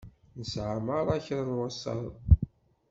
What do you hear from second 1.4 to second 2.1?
n wasaḍ.